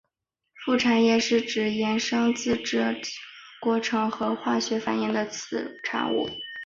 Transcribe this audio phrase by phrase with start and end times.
[0.65, 2.91] 副产品是指衍生自制造
[3.61, 6.27] 过程或化学反应的次产物。